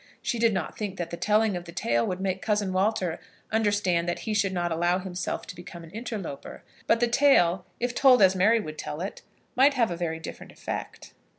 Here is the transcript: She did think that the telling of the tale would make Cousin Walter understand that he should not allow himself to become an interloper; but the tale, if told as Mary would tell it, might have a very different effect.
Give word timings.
She 0.23 0.39
did 0.39 0.57
think 0.79 0.97
that 0.97 1.11
the 1.11 1.15
telling 1.15 1.55
of 1.55 1.65
the 1.65 1.71
tale 1.71 2.03
would 2.07 2.19
make 2.19 2.41
Cousin 2.41 2.73
Walter 2.73 3.19
understand 3.51 4.09
that 4.09 4.21
he 4.25 4.33
should 4.33 4.51
not 4.51 4.71
allow 4.71 4.97
himself 4.97 5.45
to 5.45 5.55
become 5.55 5.83
an 5.83 5.91
interloper; 5.91 6.63
but 6.87 6.99
the 6.99 7.07
tale, 7.07 7.67
if 7.79 7.93
told 7.93 8.19
as 8.23 8.35
Mary 8.35 8.59
would 8.59 8.79
tell 8.79 9.01
it, 9.01 9.21
might 9.55 9.75
have 9.75 9.91
a 9.91 9.95
very 9.95 10.19
different 10.19 10.51
effect. 10.51 11.13